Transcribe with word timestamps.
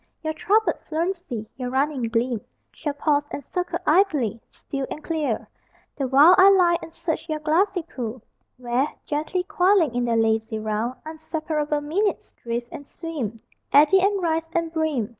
Your 0.23 0.33
troubled 0.33 0.79
fluency, 0.89 1.45
your 1.57 1.69
running 1.69 2.01
gleam 2.05 2.41
Shall 2.71 2.93
pause, 2.93 3.23
and 3.29 3.45
circle 3.45 3.77
idly, 3.85 4.41
still 4.49 4.87
and 4.89 5.03
clear: 5.03 5.47
The 5.95 6.07
while 6.07 6.33
I 6.39 6.49
lie 6.49 6.79
and 6.81 6.91
search 6.91 7.29
your 7.29 7.37
glassy 7.37 7.83
pool 7.83 8.23
Where, 8.57 8.87
gently 9.05 9.43
coiling 9.43 9.93
in 9.93 10.05
their 10.05 10.17
lazy 10.17 10.57
round, 10.57 10.95
Unseparable 11.05 11.81
minutes 11.81 12.31
drift 12.31 12.69
and 12.71 12.87
swim, 12.87 13.41
Eddy 13.71 13.99
and 14.01 14.19
rise 14.23 14.49
and 14.55 14.73
brim. 14.73 15.09